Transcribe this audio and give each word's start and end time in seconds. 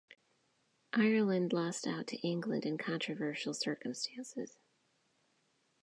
Ireland 0.93 1.53
lost 1.53 1.85
out 1.85 2.07
to 2.07 2.17
England 2.27 2.65
in 2.65 2.79
controversial 2.79 3.53
circumstances. 3.53 4.57